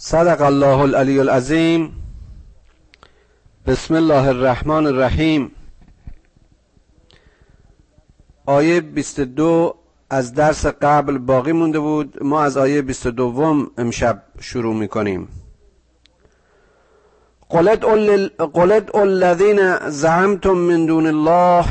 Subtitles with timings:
[0.00, 1.92] صدق الله العلی العظیم.
[3.66, 5.50] بسم الله الرحمن الرحیم.
[8.46, 9.74] آیه 22
[10.10, 12.22] از درس قبل باقی مونده بود.
[12.22, 15.28] ما از آیه 22 امشب شروع می‌کنیم.
[17.48, 21.64] قلت الذین زعمتم من دون الله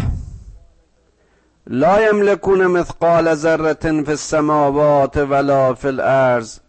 [1.68, 6.60] لا یملکون مثقال ذره فی السماوات ولا فی الارض.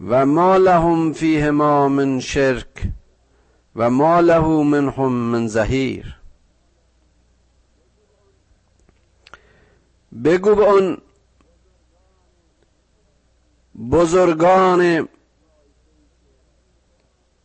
[0.00, 2.88] و ما لهم فیهما من شرک
[3.76, 6.18] و ما له منهم من زهیر.
[10.24, 10.98] بگو به اون
[13.90, 15.08] بزرگان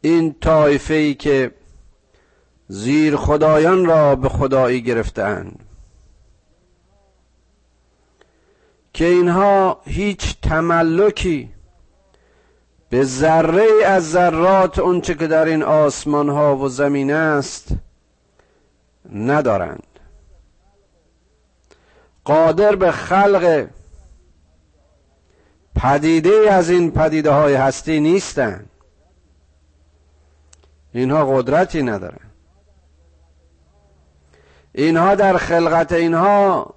[0.02, 1.52] این طایفه ای که
[2.68, 5.60] زیر خدایان را به خدایی گرفتند
[8.94, 11.53] که اینها هیچ تملکی
[12.94, 17.68] به ذره از ذرات اونچه که در این آسمان ها و زمین است
[19.14, 20.00] ندارند.
[22.24, 23.68] قادر به خلق
[25.76, 28.70] پدیده از این پدیده های هستی نیستند.
[30.94, 32.32] اینها قدرتی ندارند.
[34.74, 36.74] اینها در خلقت اینها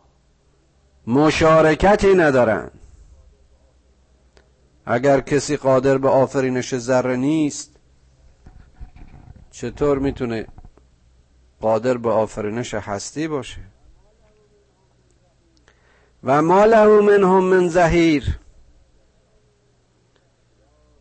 [1.07, 2.86] مشارکتی ندارند.
[4.87, 7.77] اگر کسی قادر به آفرینش ذره نیست
[9.51, 10.47] چطور می‌تونه
[11.61, 13.61] قادر به آفرینش هستی باشه؟
[16.25, 18.39] و ما له منهم من زهیر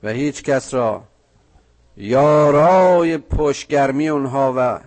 [0.04, 1.04] و هیچ کس را
[1.98, 4.80] یارای پشگرمی اونها و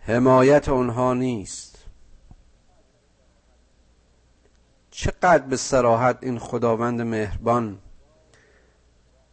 [0.00, 1.84] حمایت اونها نیست.
[4.90, 7.78] چقدر به سراحت این خداوند مهربان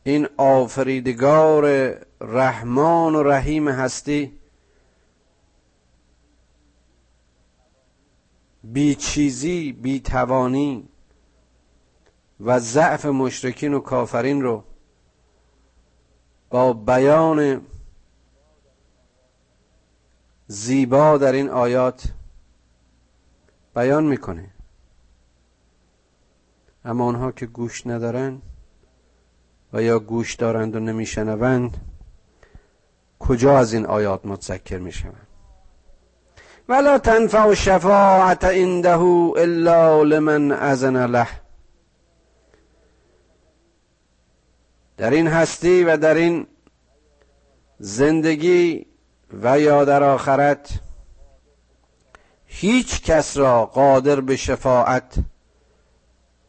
[0.04, 4.40] این آفریدگار رحمان و رحیم هستی
[8.64, 10.90] بی چیزی بی توانی
[12.40, 14.64] و ضعف مشرکین و کافرین رو
[16.50, 17.66] با بیان
[20.48, 22.14] زیبا در این آیات
[23.76, 24.50] بیان می‌کنه.
[26.86, 28.42] اما آنها که گوش ندارن
[29.74, 31.78] و یا گوش دارند و نمیشنوند
[33.20, 35.28] کجا از این آیات متذکر می‌شوند؟
[36.70, 41.28] ولا تنفع شفاعت عنده الا لمن اذن له.
[44.98, 46.48] در این هستی و در این
[47.80, 48.86] زندگی
[49.44, 50.70] و یا در آخرت
[52.46, 55.16] هیچ کس را قادر به شفاعت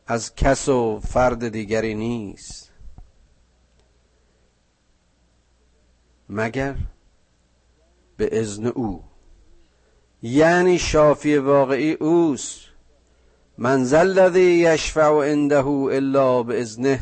[0.07, 2.70] از کس و فرد دیگری نیست.
[6.31, 6.75] مگر
[8.17, 9.05] به اذن او.
[10.23, 12.61] یعنی شافی واقعی اوست.
[13.59, 17.01] من الذی یشفع عنده الا باذنه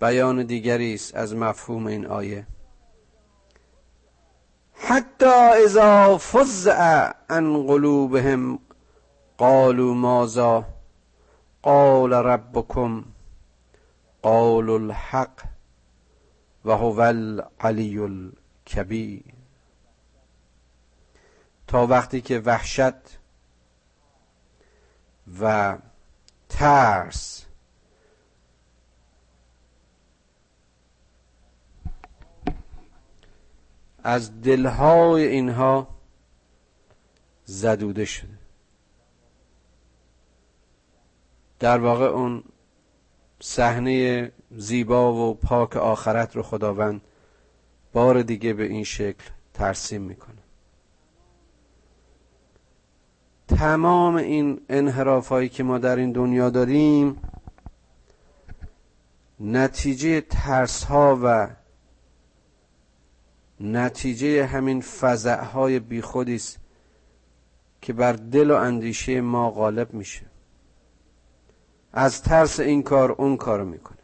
[0.00, 2.46] بیان دیگری است از مفهوم این آیه.
[4.74, 8.58] حتی اذا فزع عن قلوبهم
[9.38, 10.64] قالوا ماذا؟
[11.62, 13.04] قال ربكم
[14.22, 15.49] قالوا الحق.
[16.64, 19.22] و هو العلی الکبیر.
[21.66, 23.18] تا وقتی که وحشت
[25.40, 25.78] و
[26.48, 27.46] ترس
[34.02, 35.88] از دلهای اینها
[37.44, 38.38] زدوده شده.
[41.58, 42.44] در واقع اون
[43.40, 47.00] صحنه زیبا و پاک آخرت رو خداوند
[47.92, 49.24] بار دیگه به این شکل
[49.54, 50.34] ترسیم می‌کنه.
[53.48, 57.22] تمام این انحراف هایی که ما در این دنیا داریم
[59.40, 61.48] نتیجه ترس ها و
[63.60, 66.58] نتیجه همین فضع های بیخودی است
[67.80, 70.26] که بر دل و اندیشه ما غالب میشه.
[71.92, 73.99] از ترس این کار اون کار می‌کنه.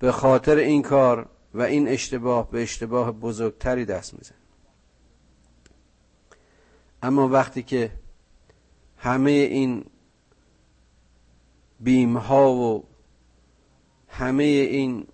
[0.00, 4.34] به خاطر این کار و این اشتباه به اشتباه بزرگتری دست میزن
[7.02, 7.92] اما وقتی که
[8.96, 9.84] همه این
[11.80, 12.84] بیم ها و
[14.08, 15.06] همه این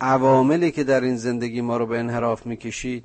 [0.00, 3.04] عواملی که در این زندگی ما رو به انحراف می‌کشید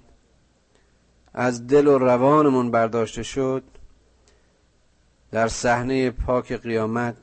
[1.33, 3.63] از دل و روانمون برداشته شد
[5.31, 7.18] در صحنه پاک قیامت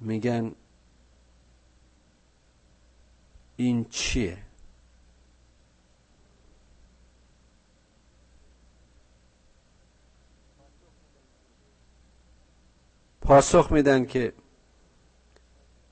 [0.00, 0.54] میگن
[3.56, 4.38] این چیه؟
[13.20, 14.32] پاسخ میدن که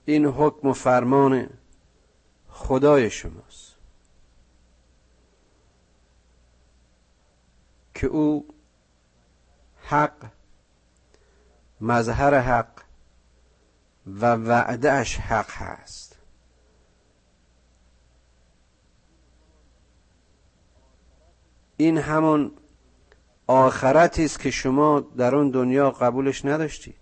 [0.04, 1.50] این حکم و فرمان
[2.48, 3.76] خدای شماست.
[7.94, 8.48] که او
[9.76, 10.30] حق
[11.80, 12.87] مظهر حق
[14.08, 16.16] و وعدهش حق هست.
[21.76, 22.52] این همون
[23.46, 26.98] آخرتی است که شما در اون دنیا قبولش نداشتید.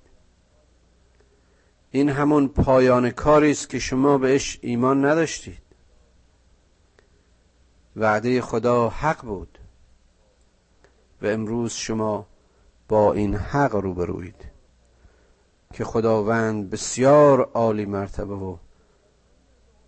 [1.91, 5.62] این همون پایان کاری است که شما بهش ایمان نداشتید.
[7.97, 9.59] وعده خدا حق بود.
[11.23, 12.26] و امروز شما
[12.88, 14.56] با این حق روبروید.
[15.76, 18.56] که خداوند بسیار عالی مرتبه و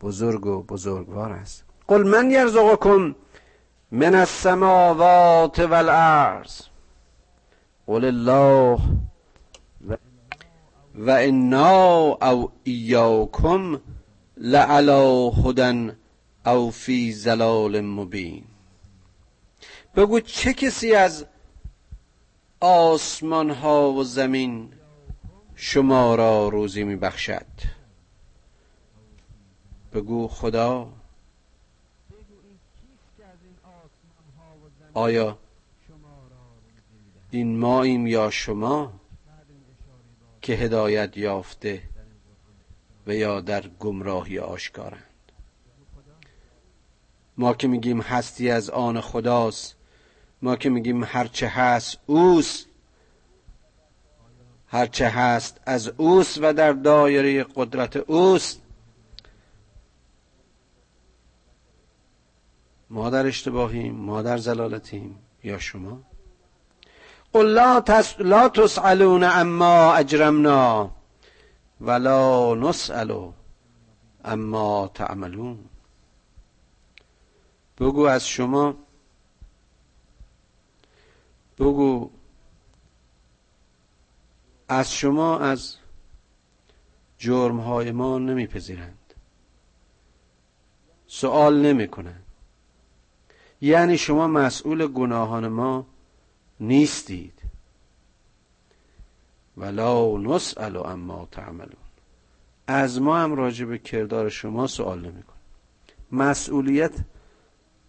[0.00, 1.64] بزرگ و بزرگوار است.
[1.88, 3.14] قل من یرزقکم
[3.90, 6.60] من السماوات والارض.
[7.86, 8.78] قل الله
[10.94, 13.80] و انا او ایاکم
[14.36, 15.96] لعلا هدن
[16.46, 18.44] او فی زلال مبین.
[19.96, 21.24] بگو چه کسی از
[22.60, 24.77] آسمان ها و زمین
[25.60, 27.46] شما را روزی می بخشد
[29.92, 30.92] بگو خدا
[34.94, 35.38] آیا
[37.30, 38.92] این ماییم یا شما
[40.42, 41.82] که هدایت یافته
[43.06, 45.04] و یا در گمراهی آشکارند؟
[47.36, 49.76] ما که میگیم هستی از آن خداست
[50.42, 52.67] ما که میگیم هرچه هست اوست
[54.70, 58.62] هرچه هست از اوست و در دایره قدرت اوست.
[62.90, 66.00] ما در اشتباهیم ما در زلالتیم یا شما؟
[67.32, 68.20] قل لا, تس...
[68.20, 68.50] لا
[69.22, 70.90] اما اجرمنا
[71.80, 73.32] ولا نسأل
[74.24, 75.58] اما تعملون.
[77.80, 78.74] بگو از شما
[81.58, 82.10] بگو
[84.68, 85.76] از شما از
[87.18, 89.14] جرمهای ما نمیپذیرند.
[91.06, 92.24] سوال نمی کنند
[93.60, 95.86] یعنی شما مسئول گناهان ما
[96.60, 97.42] نیستید.
[99.56, 101.88] ولا نسأل اما تعملون.
[102.66, 105.34] از ما هم راجع به کردار شما سوال نمیکن
[106.12, 106.92] مسئولیت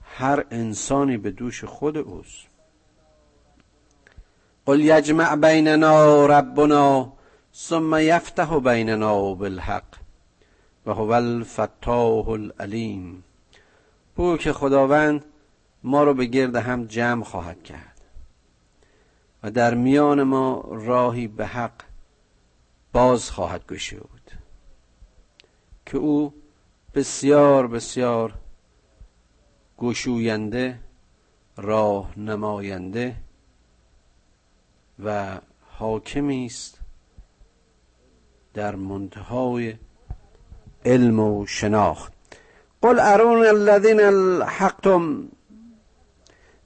[0.02, 2.49] هر انسانی به دوش خود اوست.
[4.70, 7.14] قل یجمع بیننا ربنا
[7.54, 9.84] ثم یفتح بیننا بالحق
[10.86, 13.24] و هو الفتاح العلیم.
[14.18, 15.26] بگو که خداوند
[15.84, 18.02] ما رو به گرد هم جمع خواهد کرد
[19.44, 21.82] و در میان ما راهی به حق
[22.94, 24.32] باز خواهد گشود
[25.86, 26.34] که او
[26.96, 28.34] بسیار بسیار
[29.78, 30.80] گشوینده
[31.58, 33.16] راه نماینده
[35.04, 36.80] و حاکمی است
[38.54, 39.76] در منتهای
[40.86, 42.14] علم و شناخت.
[42.82, 45.30] قل ارون الذين الحقتم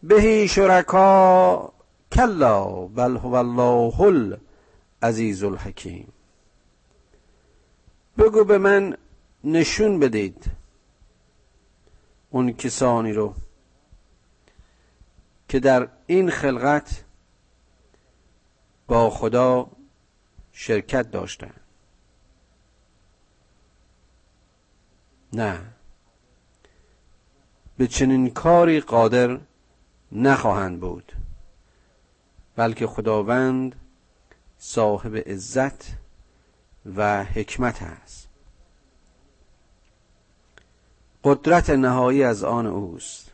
[0.03, 1.73] بهی شرکا
[2.11, 4.01] کلا بل هو الله
[5.01, 6.07] العزیز الحکیم.
[8.17, 8.97] بگو به من
[9.43, 10.45] نشون بدید
[12.29, 13.33] اون کسانی رو
[15.49, 17.02] که در این خلقت
[18.87, 19.69] با خدا
[20.51, 21.53] شرکت داشتن.
[25.33, 25.59] نه.
[27.77, 29.39] به چنین کاری قادر
[30.11, 31.11] نخواهند بود.
[32.55, 33.75] بلکه خداوند
[34.57, 35.85] صاحب عزت
[36.95, 38.29] و حکمت است.
[41.23, 43.32] قدرت نهایی از آن اوست.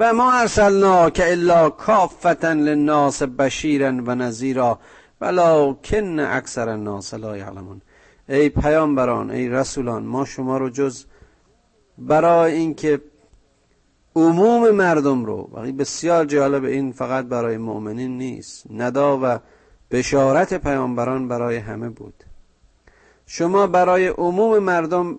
[0.00, 4.78] و ما ارسلنا که الا کافتا للناس بشیرا و نذیرا
[5.20, 7.80] ولکن اکثر الناس لا یعلمون.
[8.28, 11.04] ای پیامبران ای رسولان ما شما رو جز
[11.98, 13.00] برای اینکه
[14.16, 19.38] عموم مردم رو ولی بسیار جالب این فقط برای مؤمنین نیست ندا و
[19.90, 22.24] بشارت پیامبران برای همه بود.
[23.26, 25.18] شما برای عموم مردم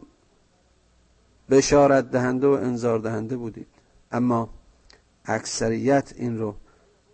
[1.49, 3.67] بشارت دهنده و انذار دهنده بودید.
[4.11, 4.49] اما
[5.25, 6.55] اکثریت این رو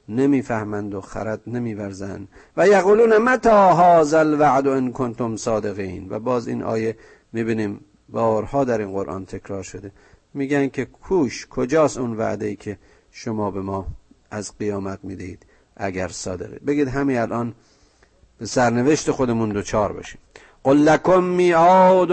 [0.10, 2.28] نمی‌فهمند و خرد نمیورزند.
[2.58, 6.98] و یقولون متا هذا الوعد ان کنتم صادقین؟ و باز این آیه
[7.34, 9.92] می‌بینیم بارها در این قرآن تکرار شده.
[10.34, 12.78] میگن که کوش کجاست اون وعده ای که
[13.12, 13.88] شما به ما
[14.32, 15.46] از قیامت می‌دهید
[15.76, 17.54] اگر صادقید؟ بگید همین الان
[18.38, 20.20] به سرنوشت خودمون دوچار باشیم
[20.64, 22.12] قل لکم میعاد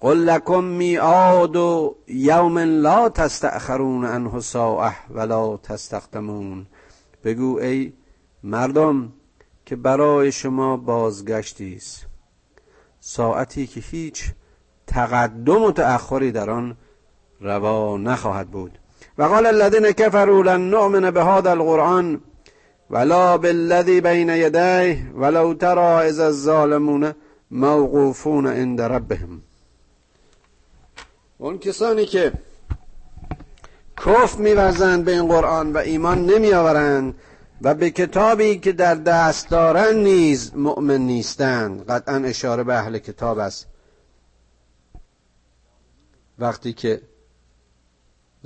[0.00, 1.56] قل لکم میعاد
[2.08, 6.66] یوم لا تستأخرون عنه ساعه ولا تستقدمون
[7.24, 7.92] بگو ای
[8.42, 9.12] مردم
[9.66, 12.06] که برای شما بازگشتی است.
[13.00, 14.24] ساعتی که هیچ
[14.86, 16.76] تقدم و تأخری در آن
[17.40, 18.78] روا نخواهد بود.
[19.18, 22.20] و قال الذين كفروا لن نؤمن بهذا القرآن
[22.90, 27.12] ولا بالذي بين يديه ولو ترى اذا الظالمون
[27.50, 29.49] موقوفون عند ربهم.
[31.40, 32.32] اون کسانی که
[33.96, 37.14] کف میورزند به این قرآن و ایمان نمیآورند
[37.62, 41.86] و به کتابی که در دست دارند نیز مؤمن نیستند.
[41.86, 43.66] قطعا اشاره به اهل کتاب است.
[46.38, 47.02] وقتی که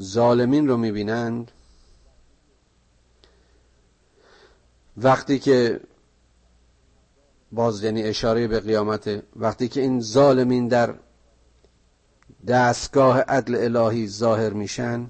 [0.01, 1.51] ظالمین رو می‌بینند
[4.97, 5.81] وقتی که
[7.53, 10.95] باز یعنی اشاره به قیامت وقتی که این ظالمین در
[12.49, 15.07] دستگاه عدل الهی ظاهر میشن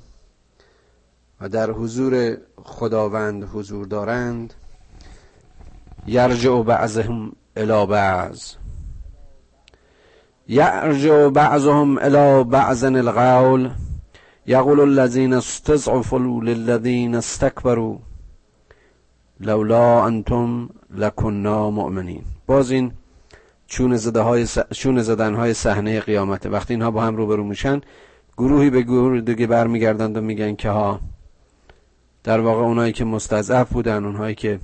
[1.40, 4.54] و در حضور خداوند حضور دارند.
[6.06, 8.40] یرجع بعضهم الى بعض.
[10.48, 13.70] یرجع بعضهم الى بعض القول
[14.46, 17.98] یقول الذين استضعفوا للذين استكبروا
[19.40, 22.24] لولا انتم لكنا مؤمنین.
[22.46, 22.92] باز این
[23.66, 24.46] چون زده های
[25.02, 26.48] زدن های صحنه قیامته.
[26.48, 27.80] وقتی اینها با هم روبرو میشن
[28.38, 31.00] گروهی به گروه دیگه برمیگردند و میگن که ها
[32.24, 34.60] در واقع اونایی که مستضعف بودن اونهایی که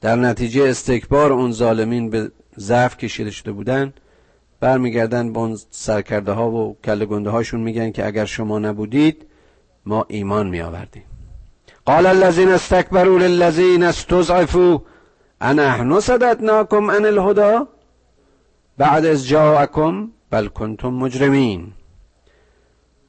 [0.00, 3.92] در نتیجه استکبار اون ظالمین به ضعف کشیده شده بودن
[4.60, 9.26] برمیگردن با اون سرکرده ها و کله گنده هاشون میگن که اگر شما نبودید
[9.86, 11.02] ما ایمان می آوردیم
[11.84, 14.78] قال الذين استكبروا للذين استضعفوا.
[15.40, 17.64] انحن صددناكم عن الهدى
[18.78, 21.72] بعد از جاءكم بل کنتم مجرمین.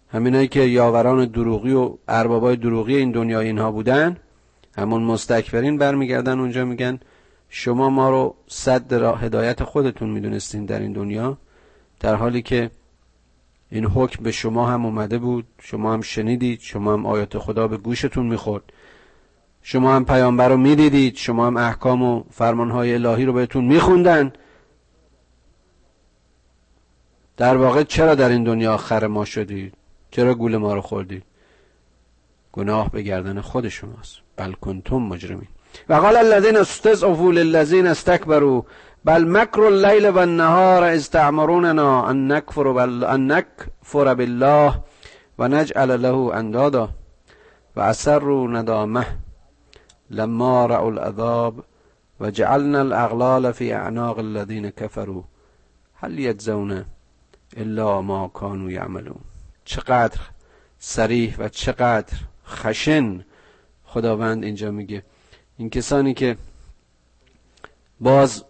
[0.10, 4.18] همینایی که یاوران دروغی و اربابای دروغی این دنیا اینها بودن
[4.78, 7.00] همون مستکبرین برمیگردن اونجا میگن
[7.50, 11.38] شما ما رو صد هدایت خودتون می‌دونستین در این دنیا
[12.00, 12.72] در حالی که
[13.70, 17.78] این حکم به شما هم اومده بود شما هم شنیدید شما هم آیات خدا به
[17.78, 18.64] گوشتون می‌خورد.
[19.62, 24.34] شما هم پیامبر رو می‌دیدید شما هم احکام و فرمانهای الهی رو بهتون میخوندن.
[27.38, 29.74] در واقع چرا در این دنیا خر ما شدید؟
[30.12, 31.24] چرا گول ما رو خوردید؟
[32.51, 34.18] گناه به گردن خود شماست.
[34.36, 35.48] بل کنتم مجرمین.
[35.89, 38.63] و قال الذين استضعفوا للذين استكبروا
[39.06, 43.03] بل مکر اللیل و النهار از تعمروننا ان نکفر, بل...
[43.03, 44.74] ان نکفر بالله
[45.39, 46.89] و نجعل له اندادا
[47.75, 49.06] و اسروا ندامه.
[50.12, 51.63] لما رأوا العذاب
[52.20, 55.24] و جعلنا الاغلال في اعناق الذين كفروا.
[55.96, 56.86] هل يجزون
[57.58, 59.22] الا ما كانوا يعملون؟
[59.65, 60.20] چقدر
[60.80, 63.25] سریح و چقدر خشن
[63.86, 65.03] خداوند اینجا میگه.
[65.58, 66.38] این کسانی که
[68.00, 68.44] باز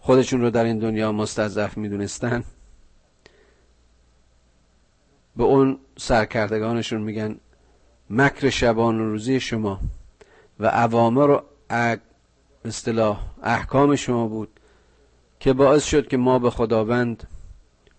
[0.00, 2.44] خودشون رو در این دنیا مستضعف می‌دونستن
[5.36, 7.36] به اون سرکردگانشون میگن
[8.10, 9.80] مکر شبان روزی شما
[10.60, 11.42] و عوامر و
[12.64, 14.60] اصطلاح احکام شما بود
[15.40, 17.28] که باعث شد که ما به خداوند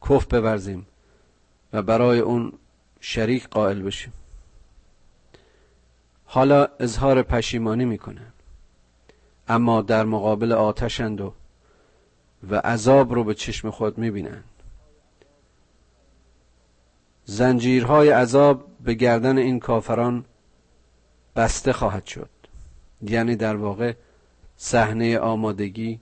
[0.10, 0.86] کف بورزیم
[1.74, 2.54] و برای اون
[3.00, 4.14] شریک قائل بشیم.
[6.26, 8.34] حالا اظهار پشیمانی می‌کنن
[9.48, 11.34] اما در مقابل آتشند و
[12.50, 14.44] و عذاب رو به چشم خود می‌بینند.
[17.26, 20.26] زنجیرهای عذاب به گردن این کافران
[21.36, 22.30] بسته خواهد شد.
[23.02, 23.94] یعنی در واقع
[24.58, 26.00] صحنه آمادگی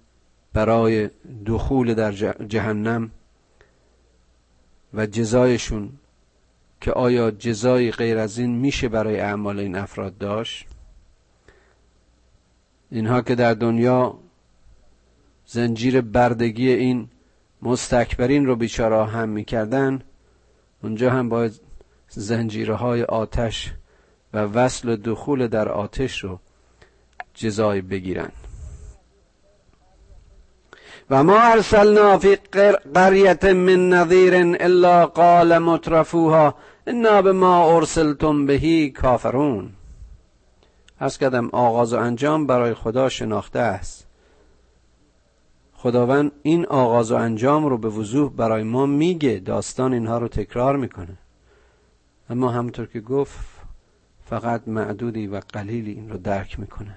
[0.53, 1.09] برای
[1.45, 2.12] دخول در
[2.48, 3.12] جهنم
[4.93, 5.89] و جزایشون
[6.81, 10.67] که آیا جزای غیر از این میشه برای اعمال این افراد داشت؟
[12.91, 14.19] اینها که در دنیا
[15.45, 17.09] زنجیر بردگی این
[17.62, 20.01] مستکبرین رو بیچاره هم می‌کردن
[20.83, 21.69] اونجا هم باید
[22.10, 23.74] زنجیرهای آتش
[24.34, 26.39] و وصل دخول در آتش رو
[27.34, 28.32] جزای بگیرن.
[31.10, 32.36] و ما ارسلنا فی
[32.94, 36.56] قریت من نظیر الا قال مترفوها
[36.88, 39.70] انا به ما ارسلتم بهی کافرون.
[41.00, 44.08] ارز کردم آغاز و انجام برای خدا شناخته است.
[45.74, 50.78] خداوند این آغاز و انجام رو به وضوح برای ما میگه داستان اینها رو تکرار
[50.78, 51.18] می‌کنه.
[52.29, 53.39] اما همطور که گفت
[54.25, 56.95] فقط معدودی و قلیلی این رو درک می‌کنه.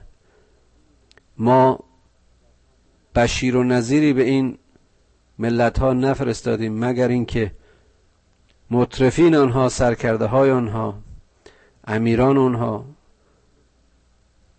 [1.39, 1.79] ما
[3.15, 4.59] بشیر و نظیری به این
[5.39, 7.53] ملت ها نفرستادیم مگر اینکه
[8.71, 10.95] مطرفین آنها سرکرده های آنها
[11.87, 12.85] امیران آنها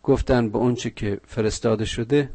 [0.04, 2.30] گفتن به اونچه که فرستاده شده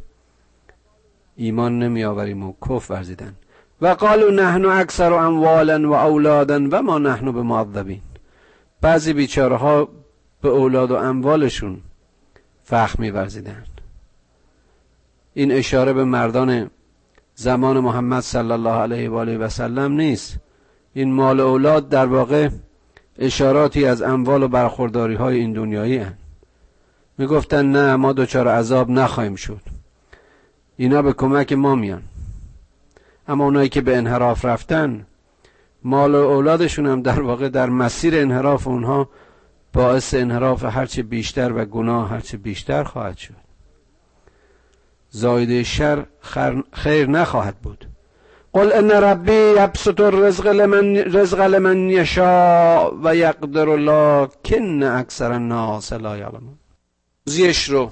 [1.37, 3.35] ایمان نمی آوریم و کف ورزیدن.
[3.81, 8.01] و قالو نحن اکثر اموالا و اولادا و ما نحن به معذبین
[8.81, 9.89] بعضی بیچاره ها
[10.43, 11.81] به اولاد و اموالشون
[12.65, 13.65] فخر می ورزیدن
[15.35, 16.71] این اشاره به مردان
[17.35, 20.37] زمان محمد صلی الله علیه و آله و سلم نیست.
[20.95, 22.49] این مال اولاد در واقع
[23.19, 26.15] اشاراتی از اموال و برخورداری های این دنیایی هن.
[27.19, 29.61] می‌گفتن نه ما دچار عذاب نخواهیم شد.
[30.77, 32.03] اینا به کمک ما میان.
[33.29, 35.07] اما اونایی که به انحراف رفتن
[35.85, 39.09] مال و اولادشون هم در واقع در مسیر انحراف اونها
[39.73, 43.35] باعث انحراف هرچه بیشتر و گناه هرچه بیشتر خواهد شد.
[45.11, 46.07] زایده شر
[46.73, 47.89] خیر نخواهد بود.
[48.53, 56.17] قل ان ربی یبسط الرزق لمن رزق لمن یشاء و یقدر لکن اکثر الناس لا
[56.17, 56.59] یعلمون.
[57.27, 57.91] روزیش رو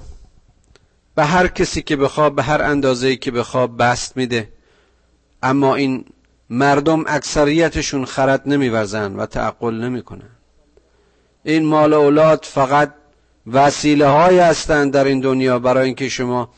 [1.15, 4.49] به هر کسی که بخواد به هر اندازه‌ای که بخواد بست میده.
[5.43, 6.05] اما این
[6.49, 10.29] مردم اکثریتشون خرد نمیورزن و تعقل نمی‌کنن.
[11.43, 12.93] این مال اولاد فقط
[13.47, 16.49] وسیله های هستند در این دنیا برای اینکه شما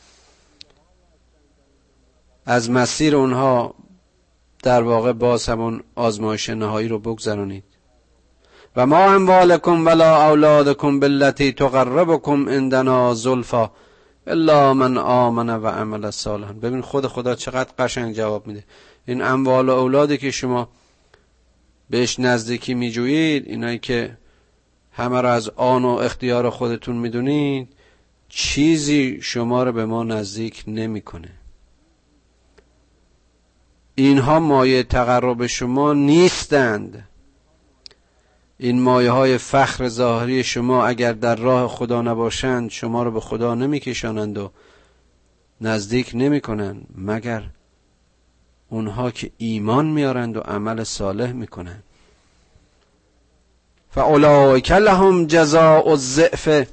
[2.46, 3.74] از مسیر اونها
[4.62, 7.64] در واقع باز همون آزمایش نهایی رو بگذرانید
[8.76, 13.70] و ما اموالکم ولا اولادکم بالتي تقربکم عندنا زلفا
[14.26, 16.52] الا من آمن و عمل صالحا.
[16.52, 18.64] ببین خود خدا چقدر قشنگ جواب میده.
[19.06, 20.68] این اموال و اولادی که شما
[21.90, 24.16] بهش نزدیکی میجویید اینایی که
[24.92, 27.68] همه را از آن و اختیار خودتون می‌دونید
[28.28, 31.28] چیزی شما رو به ما نزدیک نمی‌کنه.
[33.94, 37.08] اینها مایه تقرب شما نیستند.
[38.58, 43.54] این مایه های فخر ظاهری شما اگر در راه خدا نباشند شما رو به خدا
[43.54, 44.50] نمیکشانند و
[45.60, 47.42] نزدیک نمی‌کنند مگر
[48.70, 51.82] اونها که ایمان میارند و عمل صالح می‌کنند.
[53.90, 56.66] فاولئک لهم جزاء الضعف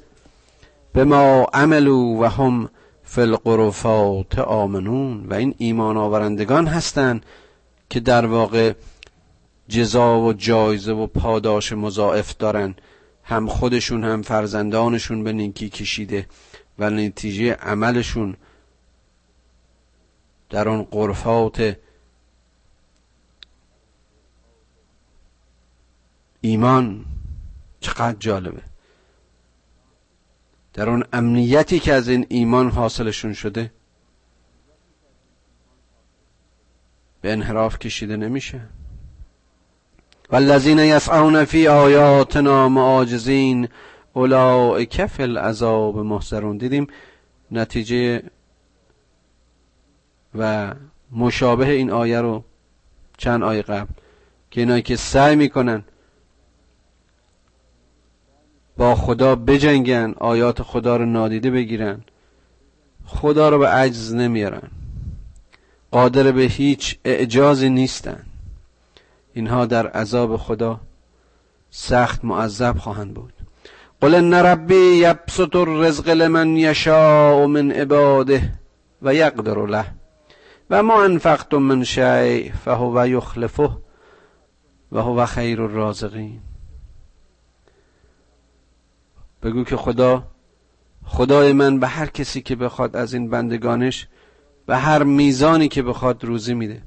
[0.94, 2.70] بما عملوا و هم
[3.04, 5.26] فی الغرفات آمنون.
[5.26, 7.26] و این ایمان آورندگان هستند
[7.90, 8.72] که در واقع
[9.68, 12.74] جزا و جایزه و پاداش مضاعف دارن
[13.24, 16.26] هم خودشون هم فرزندانشون به نیکی کشیده
[16.78, 18.36] و نتیجه عملشون
[20.50, 21.76] در آن قرفات
[26.40, 27.04] ایمان
[27.80, 28.62] چقدر جالبه.
[30.72, 33.72] در اون امنیتی که از این ایمان حاصلشون شده
[37.20, 38.60] به انحراف کشیده نمیشه.
[40.30, 43.68] والذین یسعون فی آیاتنا معاجزین
[44.12, 46.56] اولئک فی العذاب محضرون.
[46.56, 46.86] دیدیم
[47.50, 48.22] نتیجه
[50.34, 50.74] و
[51.12, 52.44] مشابه این آیه رو
[53.16, 53.92] چند آیه قبل
[54.50, 55.84] که اینایی که سعی می‌کنن
[58.78, 62.00] با خدا بجنگن آیات خدا رو نادیده بگیرن.
[63.06, 64.70] خدا رو به عجز نمیارن.
[65.90, 68.26] قادر به هیچ اعجازی نیستن.
[69.34, 70.80] اینها در عذاب خدا
[71.70, 73.32] سخت معذب خواهند بود.
[74.00, 78.52] قل ان ربی یبسط الرزق لمن یشاء من عباده
[79.02, 79.84] و یقدر له.
[80.70, 83.70] و ما انفقتم من شیء فهو یخلفه
[84.92, 86.40] و هو خیر الرازقین.
[89.42, 90.22] بگو که خدا
[91.04, 94.08] خدای من به هر کسی که بخواد از این بندگانش
[94.66, 96.82] به هر میزانی که بخواد روزی میده.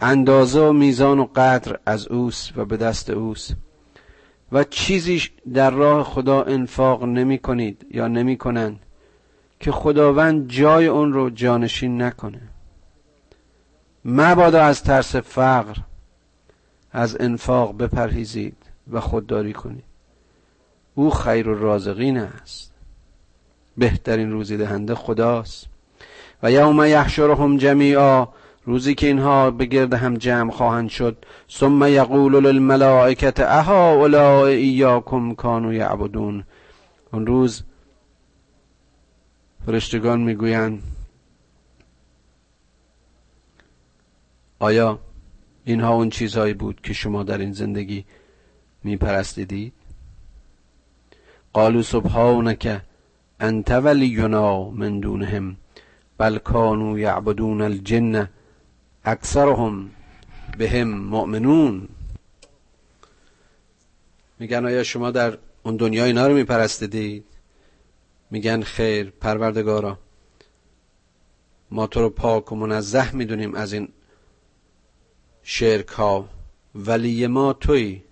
[0.00, 3.56] اندازه و میزان و قدر از اوست و به دست اوست.
[4.52, 5.22] و چیزی
[5.54, 8.80] در راه خدا انفاق نمی کنید یا نمی کنند
[9.60, 12.40] که خداوند جای اون رو جانشین نکنه.
[14.04, 15.76] مبادا از ترس فقر
[16.92, 18.56] از انفاق بپرهیزید
[18.90, 19.91] و خودداری کنید.
[20.94, 22.72] او خیر و رازقین است.
[23.76, 25.66] بهترین روزی دهنده خداست.
[26.42, 28.28] و یوم یحشرهم جمیعا
[28.64, 31.24] روزی که اینها به گرد هم جمع خواهند شد.
[31.50, 36.44] ثم یقول للملائکت اها اولاء ایاکم کانوا یعبدون؟
[37.12, 37.62] اون روز
[39.66, 40.82] فرشتگان می‌گویند
[44.58, 44.98] آیا
[45.64, 48.04] اینها اون چیزهایی بود که شما در این زندگی
[48.84, 49.72] میپرستیدید؟
[51.54, 52.82] قالوا سبحانك
[53.40, 55.56] انت ولینا من دونهم
[56.18, 58.28] بل كانوا یعبدون الجن
[59.04, 59.90] اکثرهم
[60.58, 61.88] بهم مؤمنون.
[64.38, 67.24] میگن آیا شما در اون دنیا اینا رو میپرستیدید؟
[68.30, 69.98] میگن خیر پروردگارا
[71.70, 73.88] ما تو رو پاک و منزه می‌دونیم از این
[75.42, 76.28] شرک ها
[76.74, 78.02] ولی ما توی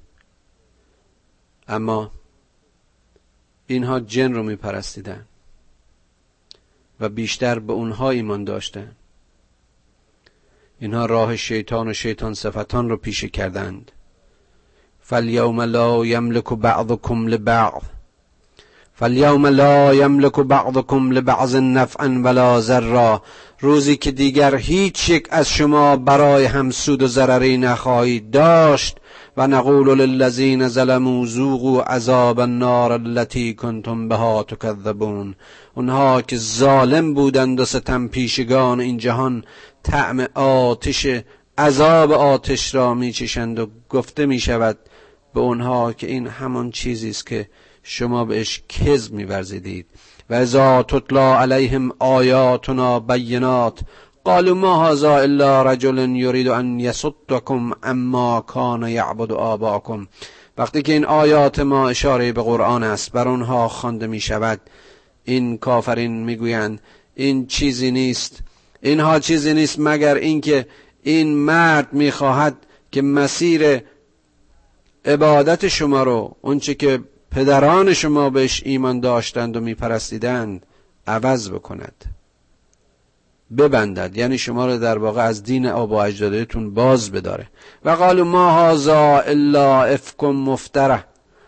[1.68, 2.10] اما
[3.72, 5.26] اینها جن رو میپرستیدن
[7.00, 8.92] و بیشتر به اونها ایمان داشتن.
[10.78, 13.92] اینها راه شیطان و شیطان صفتان رو پیشه کردند.
[15.00, 17.82] فالیوم لا یملک بعضکم لبعض.
[19.00, 23.22] فالیوم لا یملک بعضکم لبعض نفعا ولا ضرا.
[23.60, 28.96] روزی که دیگر هیچ یک از شما برای هم سود و ضرری نخواهید داشت
[29.36, 35.34] و نقول للذین ظلموا ذوقوا عذاب النار التي کنتم بها تکذبون.
[35.74, 39.44] اونها که ظالم بودند و ستم پیشگان این جهان
[39.82, 41.06] طعم آتش
[41.58, 44.78] عذاب آتش را میچشند و گفته می شود
[45.34, 47.48] به اونها که این همان چیزی است که
[47.82, 49.86] شما بهش کذب میورزیدید.
[50.30, 53.80] و اذا تطلا علیهم آیاتنا بینات
[54.24, 60.06] قالوا ما هذا الا رجل یرید ان یصدکم اما کان یعبد آباکم
[60.58, 64.60] وقتی که این آیات ما اشاره به قرآن است بر اونها خوانده می شود
[65.24, 66.80] این کافرین می‌گویند
[67.14, 68.42] این چیزی نیست.
[68.82, 70.66] اینها چیزی نیست مگر اینکه
[71.02, 72.56] این مرد می‌خواهد
[72.92, 73.82] که مسیر
[75.04, 80.66] عبادت شما رو اونچه که پدران شما بهش ایمان داشتند و میپرستیدند
[81.06, 82.04] عوض بکند.
[83.58, 87.46] ببندد یعنی شما رو در واقع از دین آب و اجدادتون باز بداره.
[87.84, 91.04] و قالوا ما هذا الا افکم مفتره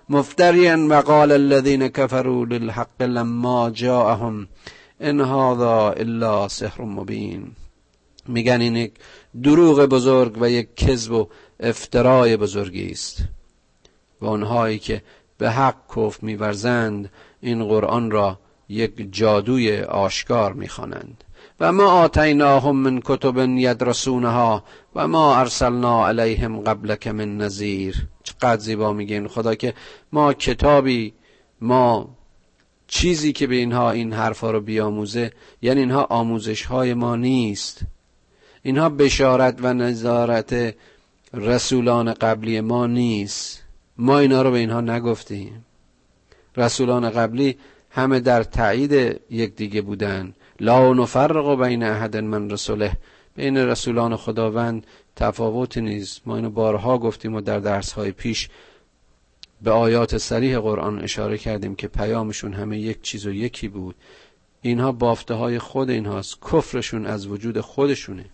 [0.09, 4.49] مفتریا و قال الذين كفروا للحق لما جاءهم.
[5.01, 7.53] ان هذا الا سحر مبین.
[8.29, 8.92] میگن این یک
[9.42, 11.29] دروغ بزرگ و یک کذب و
[11.61, 13.18] افترای بزرگی است.
[14.21, 15.03] و آنهایی که
[15.42, 21.24] به حق کف میورزند این قرآن را یک جادوی آشکار می‌خوانند.
[21.61, 28.07] و ما آتیناهم من کتب یدرسونها و ما ارسلنا علیهم قبلک من نذیر.
[28.22, 29.74] چقدر زیبا میگین خدا که
[30.12, 31.14] ما کتابی
[31.61, 32.16] ما
[32.87, 37.81] چیزی که به اینها این حرفا رو بیاموزه یعنی اینها آموزش های ما نیست.
[38.62, 40.74] اینها بشارت و نظارت
[41.35, 43.62] رسولان قبلی ما نیست.
[44.02, 45.64] ما اینا رو به اینها نگفتیم.
[46.56, 47.56] رسولان قبلی
[47.90, 50.34] همه در تایید یکدیگه بودن.
[50.60, 52.92] لا نفرق بین احد من رسوله
[53.36, 54.86] بین رسولان خداوند
[55.16, 56.22] تفاوت نیست.
[56.26, 58.48] ما اینو بارها گفتیم و در درس های پیش
[59.62, 63.94] به آیات سریح قرآن اشاره کردیم که پیامشون همه یک چیز و یکی بود.
[64.62, 66.38] اینها بافته های خود اینهاست.
[66.52, 68.24] کفرشون از وجود خودشونه.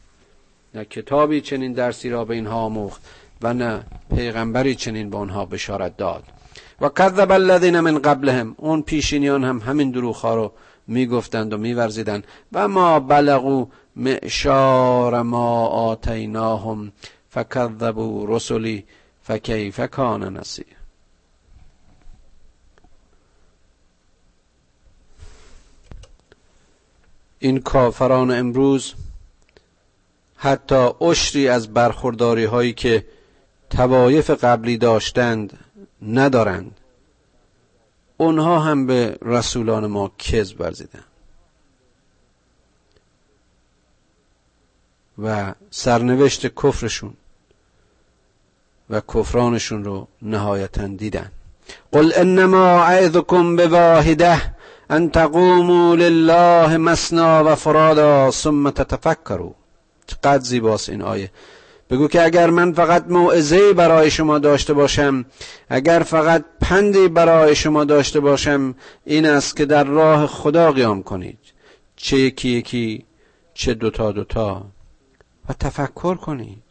[0.75, 3.03] نه کتابی چنین درسی را به اینها آموخت.
[3.43, 3.83] و نه
[4.17, 6.25] پیغمبری چنین به آنها بشارت داد.
[6.81, 10.53] و کذب الذین من قبلهم اون پیشینیان هم همین دروغ رو
[10.87, 12.25] می‌گفتند و میورزیدند.
[12.53, 16.93] و ما بلغو معشار ما آتیناهم
[17.31, 18.85] فکذبوا رسلی
[19.23, 20.67] فکیف کان نصیر.
[27.39, 28.95] این کافران امروز
[30.37, 33.07] حتی اشری از برخورداری هایی که
[33.71, 35.59] توایف قبلی داشتند
[36.03, 36.81] ندارند.
[38.17, 41.05] اونها هم به رسولان ما کذب ورزیدن
[45.19, 47.15] و سرنوشت کفرشون
[48.91, 51.31] و کفرانشون رو نهایتا دیدن.
[51.93, 54.55] قل انما اعذكم بواحده
[54.91, 59.55] ان تقوموا لله مسنا و فرادا ثم تتفکروا.
[60.07, 61.31] چقدر زیباست این آیه.
[61.91, 65.25] بگو که اگر من فقط موعظه برای شما داشته باشم
[65.69, 68.75] اگر فقط پندی برای شما داشته باشم
[69.05, 71.39] این است که در راه خدا قیام کنید.
[71.97, 73.05] چه یکی یکی
[73.55, 74.67] چه دوتا دوتا.
[75.49, 76.63] و تفکر کنید.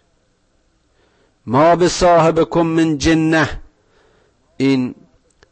[1.45, 3.61] ما به صاحبکم من جنه.
[4.57, 4.95] این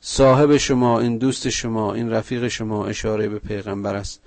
[0.02, 4.22] صاحب شما این دوست شما این رفیق شما اشاره به پیغمبر است.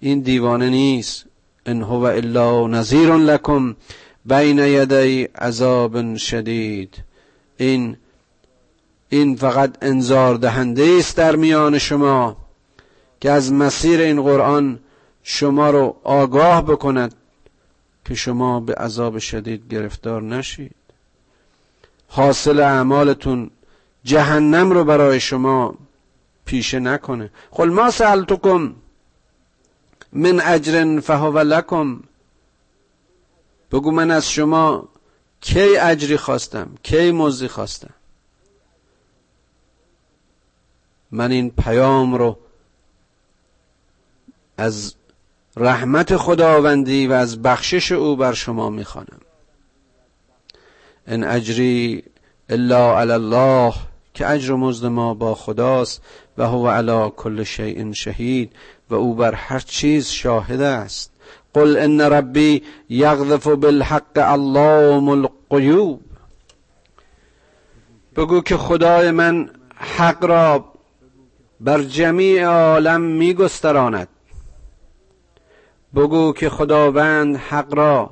[0.00, 1.26] این دیوانه نیست.
[1.66, 3.76] ان هو الا نذیر لکم.
[4.26, 6.94] بین یدی عذاب شدید.
[7.56, 7.96] این
[9.08, 12.36] این فقط انذار دهنده است در میان شما
[13.20, 14.78] که از مسیر این قرآن
[15.22, 17.14] شما رو آگاه بکند
[18.04, 20.74] که شما به عذاب شدید گرفتار نشید.
[22.08, 23.50] حاصل اعمالتون
[24.04, 25.74] جهنم رو برای شما
[26.44, 27.30] پیشه نکنه.
[27.52, 28.74] قل ما سألتکم
[30.12, 32.00] من اجر فهو لکم.
[33.72, 34.88] بگو من از شما
[35.40, 37.94] کی اجری خواستم؟ کی موزی خواستم؟
[41.10, 42.38] من این پیام رو
[44.58, 44.94] از
[45.56, 49.20] رحمت خداوندی و از بخشش او بر شما می‌خوانم.
[51.06, 52.04] ان اجری
[52.48, 53.74] الا علی الله
[54.14, 56.02] که اجر و مزد ما با خداست
[56.38, 58.52] و هو علی کل شیء شهید
[58.90, 61.15] و او بر هر چیز شاهد است.
[61.54, 66.00] قل ان ربی یغذف بالحق علام القیوب
[68.16, 70.64] بگو که خدای من حق را
[71.60, 74.08] بر جمیع عالم میگستراند.
[75.94, 78.10] بگو که خداوند حق را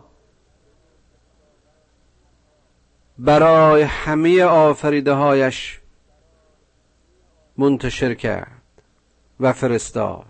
[3.18, 5.80] برای همه آفریده هایش
[7.56, 8.62] منتشر کرد
[9.40, 10.24] و فرستاد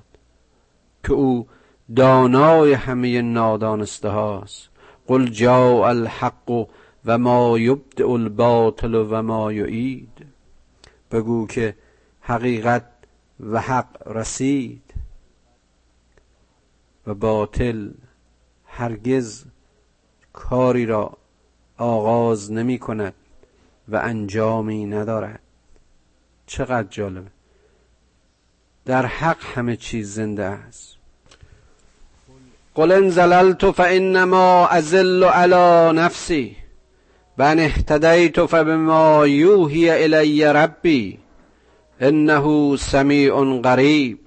[1.05, 1.47] که او
[1.97, 4.68] دانای همه نادانسته هاست.
[5.07, 6.68] قل جاء الحق
[7.05, 10.27] و ما یبدع الباطل و ما یعید.
[11.11, 11.77] بگو که
[12.20, 12.85] حقیقت
[13.40, 14.94] و حق رسید
[17.07, 17.90] و باطل
[18.66, 19.44] هرگز
[20.33, 21.16] کاری را
[21.79, 23.14] آغاز نمی کند
[23.88, 25.40] و انجامی ندارد.
[26.47, 27.31] چقدر جالبه.
[28.85, 30.93] در حق همه چیز زنده است.
[32.74, 36.56] قل ان زللت فانما ازل على نفسی
[37.38, 41.18] و ان اهتدیت فبما یوحی الی ربی
[42.00, 44.18] انه سمیع قریب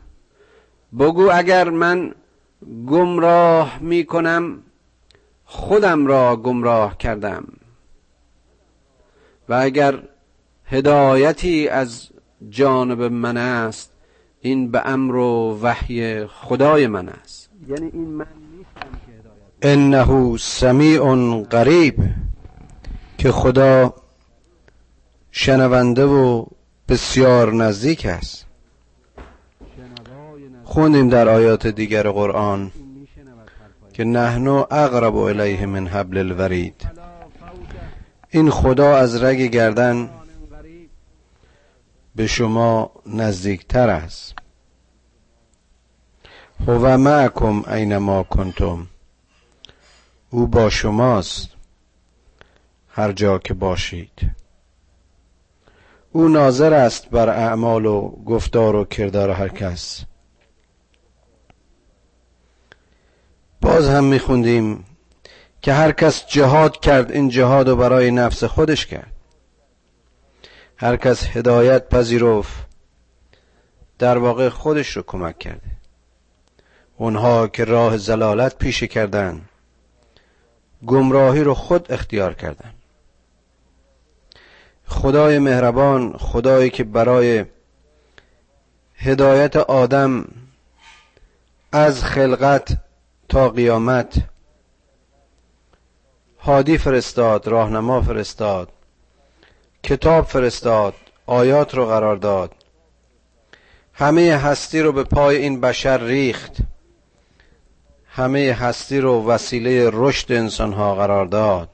[0.99, 2.13] بگو اگر من
[2.87, 4.63] گمراه می کنم
[5.45, 7.47] خودم را گمراه کردم.
[9.49, 9.99] و اگر
[10.65, 12.09] هدایتی از
[12.49, 13.91] جانب من است
[14.41, 17.46] این به امر و وحی خدای من است.
[17.67, 18.25] یعنی این من
[19.61, 21.95] انه سمیع قریب
[23.17, 23.93] که خدا
[25.31, 26.45] شنونده و
[26.89, 28.45] بسیار نزدیک است.
[30.63, 32.71] خوندیم در آیات دیگر قرآن
[33.93, 36.87] که نحنو اقرب الیه من حبل الورید.
[38.29, 40.09] این خدا از رگ گردن
[42.15, 44.35] به شما نزدیکتر است.
[46.65, 48.87] هو معکم اینما کنتم.
[50.29, 51.49] او با شماست.
[52.89, 54.31] هر جا که باشید.
[56.11, 60.05] او ناظر است بر اعمال و گفتار و کردار هر کس.
[63.61, 64.85] باز هم میخوندیم
[65.61, 69.13] که هر کس جهاد کرد این جهاد رو برای نفس خودش کرد.
[70.77, 72.67] هر کس هدایت پذیرفت
[73.99, 75.76] در واقع خودش رو کمک کرده.
[76.97, 79.41] اونها که راه زلالت پیشه کردن
[80.87, 82.73] گمراهی رو خود اختیار کردن
[84.87, 87.45] خدای مهربان خدایی که برای
[88.95, 90.25] هدایت آدم
[91.71, 92.77] از خلقت
[93.29, 94.15] تا قیامت
[96.39, 98.69] هادی فرستاد راهنما فرستاد
[99.83, 100.93] کتاب فرستاد
[101.25, 102.51] آیات رو قرار داد.
[103.93, 106.57] همه هستی رو به پای این بشر ریخت.
[108.17, 111.69] همه هستی رو وسیله رشد انسان ها قرار داد.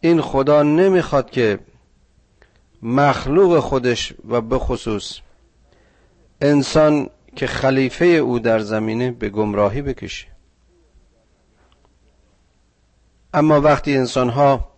[0.00, 1.58] این خدا نمی‌خواد که
[2.82, 5.18] مخلوق خودش و به خصوص
[6.40, 10.26] انسان که خلیفه او در زمینه به گمراهی بکشه.
[13.34, 14.70] اما وقتی انسان ها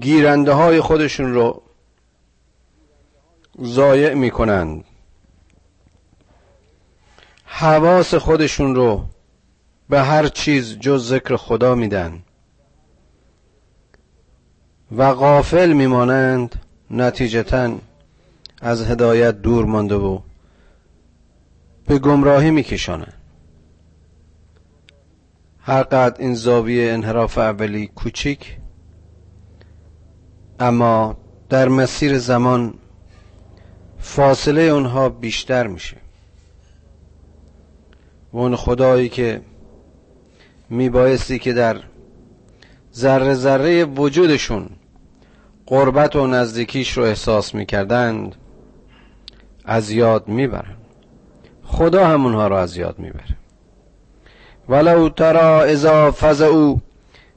[0.00, 1.62] گیرنده های خودشون رو
[3.62, 4.84] ضایع می‌کنند
[7.56, 9.04] حواس خودشون رو
[9.88, 12.22] به هر چیز جز ذکر خدا میدن.
[14.96, 17.74] و غافل میمانند نتیجتا
[18.60, 20.18] از هدایت دور مانده و
[21.86, 23.20] به گمراهی میکشانند.
[25.66, 28.56] قد این زاویه انحراف اولی کوچیک
[30.60, 31.16] اما
[31.48, 32.74] در مسیر زمان
[33.98, 36.03] فاصله اونها بیشتر میشه.
[38.34, 39.40] و اون خدایی که
[40.70, 41.80] میبایستی که در
[42.94, 44.70] ذره ذره وجودشون
[45.66, 48.34] قربت و نزدیکیش رو احساس می‌کردند
[49.64, 50.76] از یاد می‌برن.
[51.64, 53.36] خدا همونها رو از یاد می‌بره.
[54.68, 56.76] ولو ترا اذا فزعوا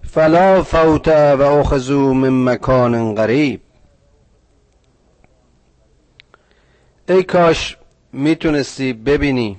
[0.01, 3.61] فلا فوت و اخذوا من مکان قریب
[7.09, 7.77] ای کاش
[8.13, 9.57] می‌تونستی ببینی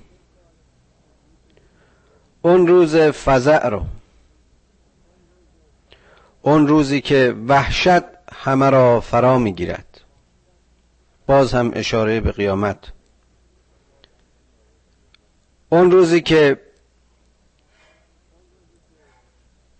[2.48, 3.84] اون روز فزع رو.
[6.42, 10.00] اون روزی که وحشت همه را فرا می‌گیرد.
[11.26, 12.78] باز هم اشاره به قیامت.
[15.68, 16.60] اون روزی که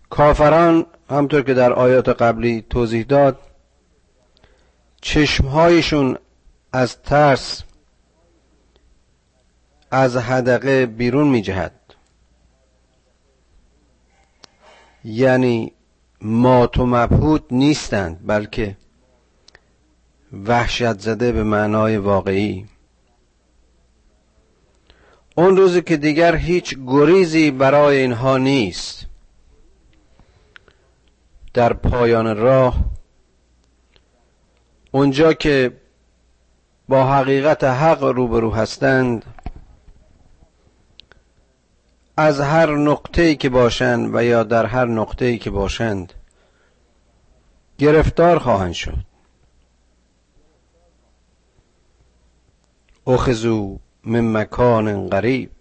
[0.09, 3.39] کافران همطور که در آیات قبلی توضیح داد
[5.01, 6.17] چشمهایشون
[6.73, 7.63] از ترس
[9.91, 11.78] از حدقه بیرون می جهد
[15.03, 15.71] یعنی
[16.21, 18.77] مات و مبهوت نیستند بلکه
[20.45, 22.65] وحشت زده به معنای واقعی.
[25.35, 29.05] اون روزی که دیگر هیچ گریزی برای اینها نیست.
[31.53, 32.85] در پایان راه
[34.91, 35.77] اونجا که
[36.87, 39.25] با حقیقت حق روبرو هستند
[42.19, 46.13] از هر نقطه ای که باشند و یا در هر نقطه ای که باشند
[47.77, 48.97] گرفتار خواهند شد.
[53.07, 55.51] اخذو من مکان قریب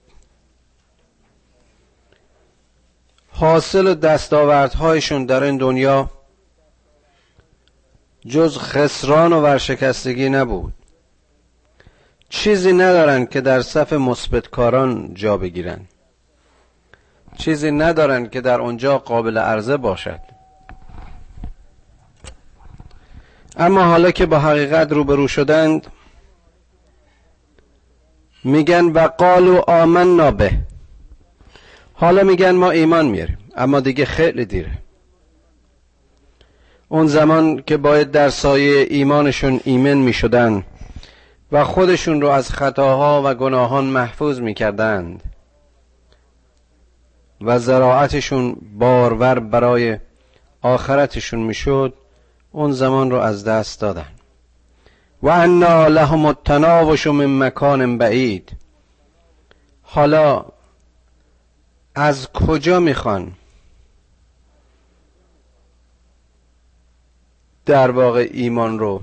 [3.33, 6.11] حاصل دستاوردهایشون در این دنیا
[8.27, 10.75] جز خسران و ورشکستگی نبود.
[12.29, 15.87] چیزی ندارن که در صف مثبتکاران جا بگیرن.
[17.39, 20.21] چیزی ندارن که در اونجا قابل عرضه باشد.
[23.57, 25.87] اما حالا که با حقیقت روبرو شدند
[28.45, 30.53] میگن و قالو آمنا به.
[31.95, 34.71] حالا میگن ما ایمان میاریم اما دیگه خیلی دیره.
[36.89, 40.65] اون زمان که باید در سایه ایمانشون ایمن می‌شدن
[41.53, 45.23] و خودشون رو از خطاها و گناهان محفوظ می‌کردند.
[47.41, 49.99] و زراعتشون بارور برای
[50.63, 51.95] آخرتشون می‌شد
[52.53, 54.13] اون زمان رو از دست دادن.
[55.23, 58.53] و انا لهم التناوش من مکان بعید.
[59.83, 60.45] حالا
[61.95, 63.33] از کجا می‌خوان؟
[67.67, 69.03] در واقع ایمان رو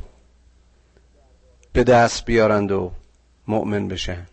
[1.74, 2.91] به دست بیارند و
[3.48, 4.28] مؤمن بشن.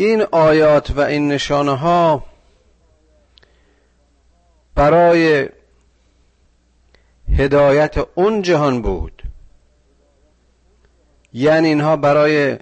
[0.00, 2.24] این آیات و این نشانه ها
[4.74, 5.48] برای
[7.36, 9.22] هدایت اون جهان بود.
[11.32, 12.58] یعنی اینها برای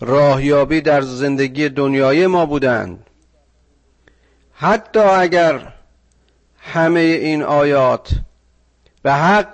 [0.00, 3.06] راهیابی در زندگی دنیای ما بودند.
[4.52, 5.72] حتی اگر
[6.58, 8.10] همه این آیات
[9.02, 9.48] به حق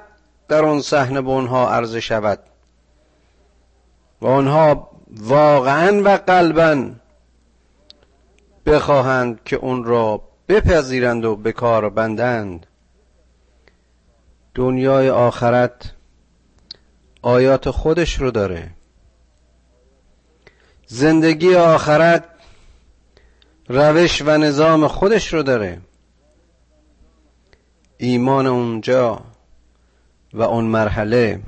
[0.48, 2.38] در آن صحنه به آنها عرضه شود
[4.20, 6.90] و آنها واقعا و قلبا
[8.66, 12.66] بخواهند که اون را بپذیرند و به کار بندند.
[14.54, 15.92] دنیای آخرت
[17.22, 18.70] آیات خودش رو داره.
[20.86, 22.24] زندگی آخرت
[23.68, 25.80] روش و نظام خودش رو داره.
[27.98, 29.20] ایمان اونجا
[30.32, 31.40] و اون مرحله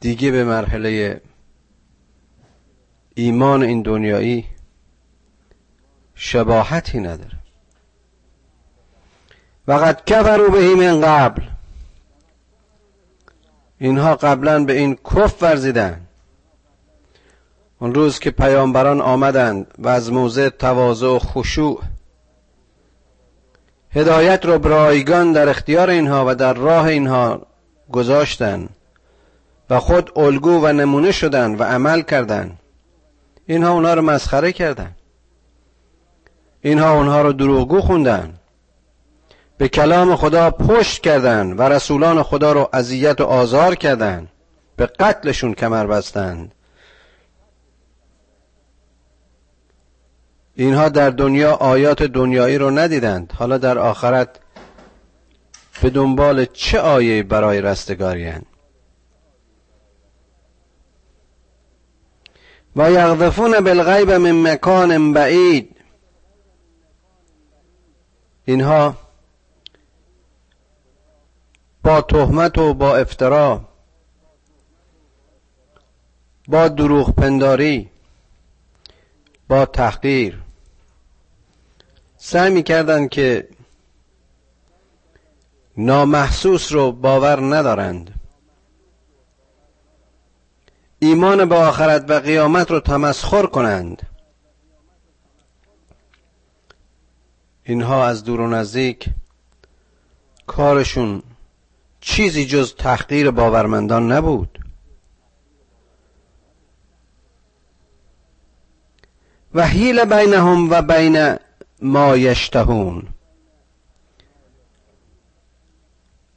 [0.00, 1.20] دیگه به مرحله
[3.20, 4.44] ایمان این دنیایی
[6.14, 7.38] شباهتی نداره.
[9.68, 11.42] وقت کفروا بهی من قبل.
[13.78, 16.00] اینها قبلا به این کف ورزیدن.
[17.78, 21.82] اون روز که پیامبران آمدند و از موضع تواضع و خشوع
[23.90, 27.46] هدایت رو برایگان در اختیار اینها و در راه اینها
[27.92, 28.68] گذاشتن
[29.70, 32.58] و خود الگو و نمونه شدن و عمل کردند
[33.50, 34.96] اینها اونها رو مسخره کردن.
[36.60, 38.34] اینها اونها رو دروغگو خوندن.
[39.58, 44.28] به کلام خدا پشت کردند و رسولان خدا رو اذیت و آزار کردند
[44.76, 46.54] به قتلشون کمر بستند.
[50.54, 53.32] اینها در دنیا آیات دنیایی رو ندیدند.
[53.36, 54.28] حالا در آخرت
[55.82, 58.46] به دنبال چه آیه برای رستگاری هند
[62.76, 65.76] و یغذفون بالغیب من مکان بعید
[68.44, 68.96] اینها
[71.82, 73.60] با تهمت و با افترا
[76.48, 77.90] با دروغ پنداری
[79.48, 80.38] با تحقیر.
[82.16, 83.48] سعی می‌کردند که
[85.76, 88.19] نامحسوس رو باور ندارند.
[91.02, 94.02] ایمان به آخرت و قیامت رو تمسخر کنند.
[97.62, 99.06] اینها از دور و نزدیک
[100.46, 101.22] کارشون
[102.00, 104.58] چیزی جز تحقیر باورمندان نبود.
[109.54, 111.36] و حیل بینهم و بین
[111.82, 113.08] ما یشتهون.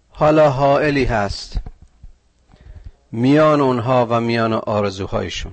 [0.10, 1.58] حالا حائلی هست.
[3.16, 5.52] میان اونها و میان آرزوهایشون.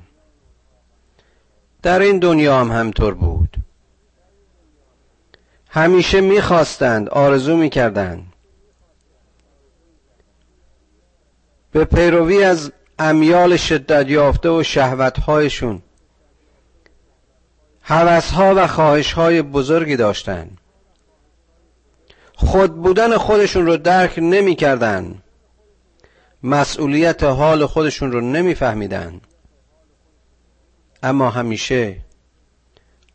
[1.83, 3.57] در این دنیا هم همطور بود.
[5.69, 8.33] همیشه می‌خواستند آرزو می‌کردند.
[11.73, 15.83] به پیروی از امیال شدت یافته و شهوتهایشون
[17.81, 20.59] حوثها و خواهشهای بزرگی داشتند.
[22.35, 25.23] خود بودن خودشون رو درک نمی‌کردن
[26.43, 29.21] مسئولیت حال خودشون رو نمیفهمیدن.
[31.03, 31.97] اما همیشه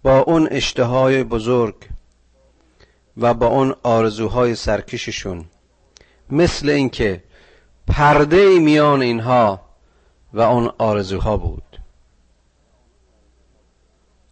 [0.03, 1.75] با اون اشتهای بزرگ
[3.17, 5.45] و با اون آرزوهای سرکششون
[6.29, 7.23] مثل اینکه
[7.87, 9.61] پرده میان اینها
[10.33, 11.79] و اون آرزوها بود.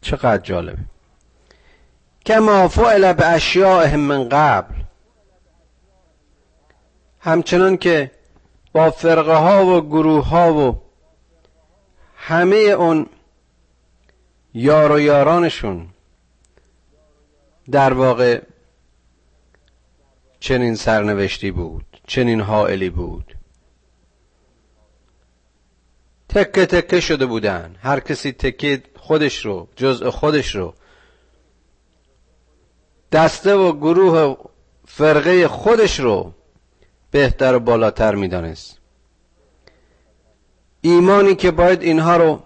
[0.01, 0.79] چقدر جالبه
[2.25, 4.75] کما فعل به اشیاء من قبل.
[7.19, 8.11] همچنان که
[8.73, 10.81] با فرقه ها و گروه ها و
[12.15, 13.05] همه اون
[14.53, 15.89] یار و یارانشون
[17.71, 18.41] در واقع
[20.39, 23.35] چنین سرنوشتی بود چنین حائلی بود.
[26.29, 30.73] تکه تکه شده بودن هر کسی تکه خودش رو جزء خودش رو.
[33.11, 34.37] دسته و گروه
[34.85, 36.33] فرقه خودش رو
[37.13, 38.77] بهتر و بالاتر می‌دانست.
[40.81, 42.43] ایمانی که باید اینها رو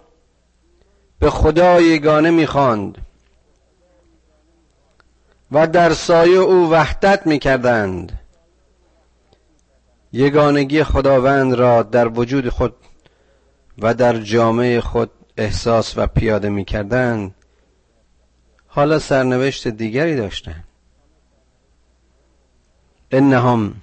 [1.18, 2.98] به خدا یگانه می‌خواند
[5.52, 8.20] و در سایه او وحدت می‌کردند.
[10.12, 12.74] یگانگی خداوند را در وجود خود
[13.78, 17.34] و در جامعه خود احساس و پیاده می‌کردند.
[18.66, 20.64] حالا سرنوشت دیگری داشتند.
[23.10, 23.74] انهم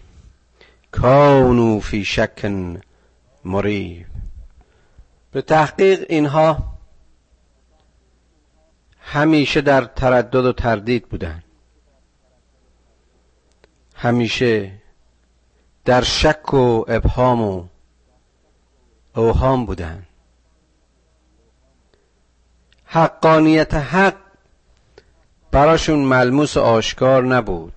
[1.01, 2.45] کانو فی شک
[3.45, 4.05] مریب
[5.31, 6.57] به تحقیق اینها
[8.99, 11.43] همیشه در تردد و تردید بودند
[13.95, 14.71] همیشه
[15.85, 17.67] در شک و ابهام و
[19.15, 20.07] اوهام بودند
[22.85, 24.15] حقانیت حق
[25.51, 27.74] براشون ملموس و آشکار نبود.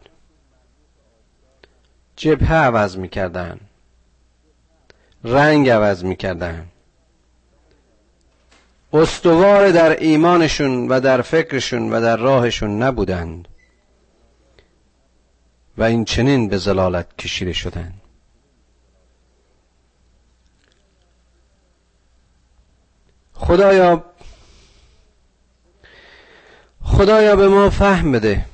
[2.18, 3.60] جبهه عوض می‌کردن.
[5.24, 6.68] رنگ عوض می‌کردن.
[8.92, 13.48] استوار در ایمانشون و در فکرشون و در راهشون نبودند
[15.78, 18.00] و این چنین به زلالت کشیده شدند
[23.34, 24.04] خدایا
[26.82, 28.44] خدایا به ما فهم بده.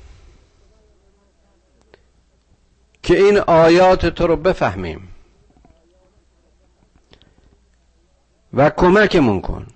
[3.05, 5.07] که این آیات تو رو بفهمیم.
[8.53, 9.67] و کمکمون کن.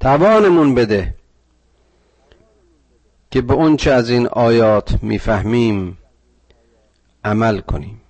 [0.00, 1.14] توانمون بده
[3.30, 5.98] که به اونچه از این آیات می‌فهمیم
[7.24, 8.00] عمل کنیم.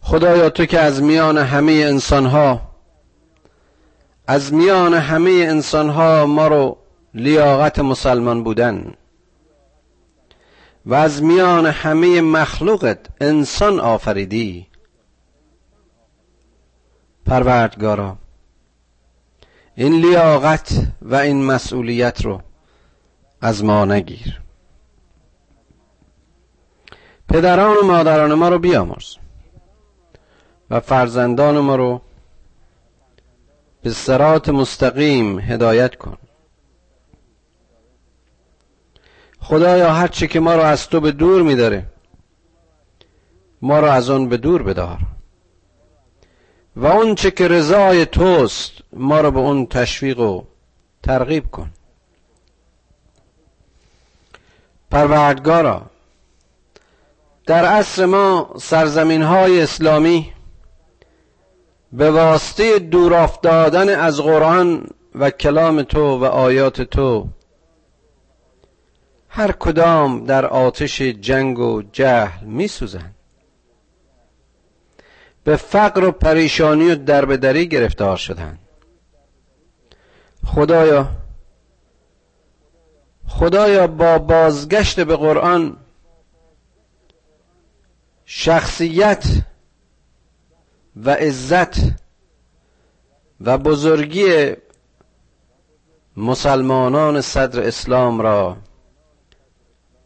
[0.00, 2.60] خدایا تو که از میان همه انسانها
[4.26, 6.76] از میان همه انسانها ما رو
[7.14, 8.94] لیاقت مسلمان بودن
[10.86, 14.66] و از میان همه مخلوقت انسان آفریدی.
[17.26, 18.16] پروردگارا
[19.74, 22.40] این لیاقت و این مسئولیت رو
[23.40, 24.40] از ما نگیر.
[27.28, 29.16] پدران و مادران ما رو بیامرز
[30.70, 32.00] و فرزندان ما رو
[33.82, 36.18] به سرات مستقیم هدایت کن.
[39.42, 41.86] خدایا هرچه که ما رو از تو به دور میداره
[43.62, 44.98] ما رو از آن به دور بدار.
[46.76, 50.42] و اون چه که رضای توست ما رو به اون تشویق و
[51.02, 51.70] ترغیب کن.
[54.90, 55.82] پروردگارا
[57.46, 60.32] در عصر ما سرزمین های اسلامی
[61.92, 67.28] به واسطه دور افتادن از قرآن و کلام تو و آیات تو
[69.34, 73.14] هر کدام در آتش جنگ و جهل می سوزن.
[75.44, 78.58] به فقر و پریشانی و دربدری گرفتار شدند
[80.46, 81.08] خدایا
[83.28, 85.76] خدایا با بازگشت به قرآن
[88.24, 89.24] شخصیت
[90.96, 91.76] و عزت
[93.40, 94.52] و بزرگی
[96.16, 98.56] مسلمانان صدر اسلام را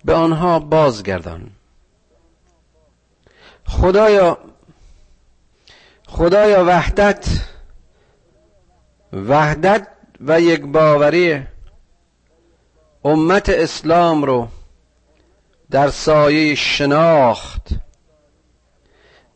[0.07, 1.50] به آنها بازگردان.
[3.66, 4.38] خدایا
[6.07, 7.26] خدایا وحدت
[9.12, 9.86] وحدت
[10.20, 11.42] و یک باوری
[13.04, 14.48] امت اسلام رو
[15.70, 17.68] در سایه شناخت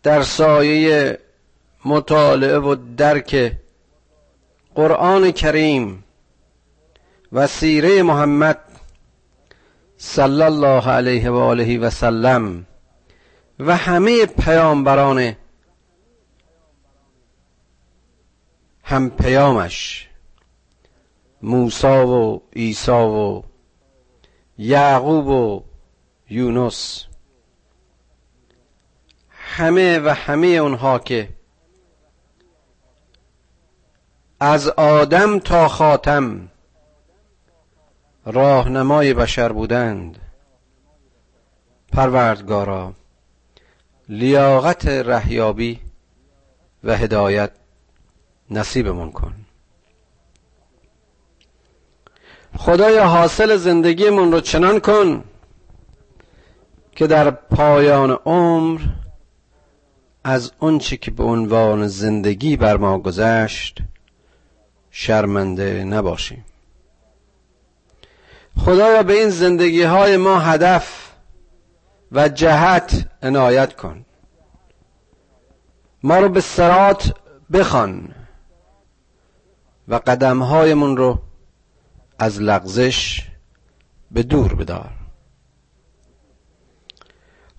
[0.03, 1.19] در سایه
[1.85, 3.53] مطالعه و درک
[4.75, 6.05] قرآن کریم
[7.33, 8.70] و سیره محمد
[10.03, 12.67] صلی الله علیه و آله و سلم
[13.59, 15.37] و همه پیامبران
[18.83, 20.09] هم پیامش
[21.43, 23.43] موسی و عیسی و
[24.59, 25.63] یعقوب و
[26.31, 27.05] یونس
[29.31, 31.29] همه و همه اونها که
[34.41, 36.50] از آدم تا خاتم
[38.27, 40.19] راهنمای بشر بودند.
[41.93, 42.93] پروردگارا
[44.09, 45.81] لیاقت رهیابی
[46.85, 47.51] و هدایت
[48.51, 49.35] نصیبمون کن.
[52.57, 55.25] خدایا حاصل زندگیمون رو چنان کن
[56.93, 58.81] که در پایان عمر
[60.25, 63.79] از اونچه که به عنوان زندگی بر ما گذشت
[64.91, 66.45] شرمنده نباشیم.
[68.59, 71.13] خدایا به این زندگی های ما هدف
[72.13, 74.05] و جهت عنایت کن.
[76.03, 77.15] ما رو به سرات
[77.53, 78.15] بخوان
[79.89, 81.19] و قدمهایمون رو
[82.19, 83.29] از لغزش
[84.11, 84.91] به دور بدار.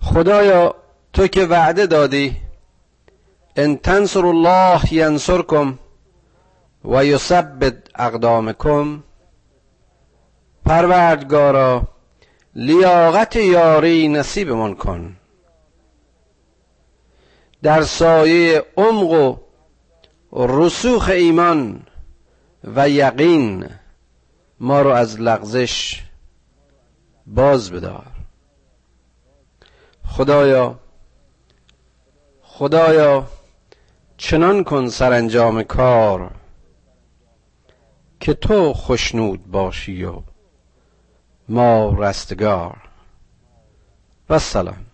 [0.00, 0.74] خدایا
[1.12, 2.36] تو که وعده دادی
[3.56, 5.78] ان تنصر الله ینصرکم
[6.84, 9.02] و یثبت اقدامکم
[10.64, 11.88] پروردگارا
[12.54, 15.16] لیاقت یاری نصیبمان کن.
[17.62, 19.36] در سایه عمق و
[20.32, 21.82] رسوخ ایمان
[22.64, 23.66] و یقین
[24.60, 26.02] ما رو از لغزش
[27.26, 28.06] باز بدار.
[30.04, 30.78] خدایا
[32.42, 33.26] خدایا
[34.16, 36.30] چنان کن سرانجام کار
[38.20, 40.22] که تو خشنود باشی و
[41.52, 42.76] ما رستگار.
[44.30, 44.91] و سلام.